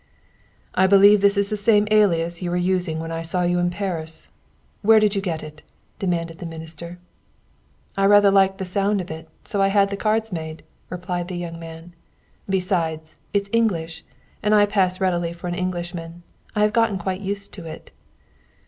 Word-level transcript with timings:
"I 0.73 0.87
believe 0.87 1.21
this 1.21 1.37
is 1.37 1.51
the 1.51 1.55
same 1.55 1.87
alias 1.91 2.41
you 2.41 2.49
were 2.49 2.57
using 2.57 2.97
when 2.99 3.11
I 3.11 3.21
saw 3.21 3.43
you 3.43 3.59
in 3.59 3.69
Paris. 3.69 4.31
Where 4.81 4.99
did 4.99 5.13
you 5.13 5.21
get 5.21 5.43
it?" 5.43 5.61
demanded 5.99 6.39
the 6.39 6.47
minister. 6.47 6.97
"I 7.95 8.05
rather 8.05 8.31
liked 8.31 8.57
the 8.57 8.65
sound 8.65 8.99
of 8.99 9.11
it, 9.11 9.29
so 9.43 9.61
I 9.61 9.67
had 9.67 9.91
the 9.91 9.95
cards 9.95 10.31
made," 10.31 10.63
replied 10.89 11.27
the 11.27 11.37
young 11.37 11.59
man. 11.59 11.93
"Besides, 12.49 13.17
it's 13.31 13.51
English, 13.53 14.03
and 14.41 14.55
I 14.55 14.65
pass 14.65 14.99
readily 14.99 15.33
for 15.33 15.45
an 15.47 15.53
Englishman. 15.53 16.23
I 16.55 16.63
have 16.63 16.73
quite 16.73 16.97
got 17.05 17.21
used 17.21 17.53
to 17.53 17.67
it." 17.67 17.91